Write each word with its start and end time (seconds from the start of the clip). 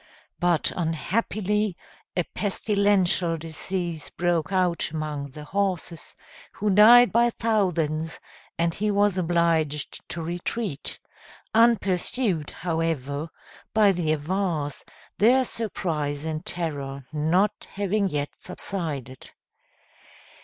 But 0.39 0.71
unhappily 0.75 1.77
a 2.17 2.23
pestilential 2.23 3.37
disease 3.37 4.09
broke 4.09 4.51
out 4.51 4.89
among 4.89 5.29
the 5.29 5.43
horses, 5.43 6.15
who 6.53 6.71
died 6.71 7.11
by 7.11 7.29
thousands, 7.29 8.19
and 8.57 8.73
he 8.73 8.89
was 8.89 9.15
obliged 9.19 10.01
to 10.09 10.23
retreat, 10.23 10.97
unpursued, 11.53 12.49
however, 12.49 13.29
by 13.75 13.91
the 13.91 14.11
Avars, 14.13 14.83
their 15.19 15.45
surprise 15.45 16.25
and 16.25 16.43
terror 16.47 17.05
not 17.13 17.67
having 17.75 18.09
yet 18.09 18.29
subsided. 18.37 19.29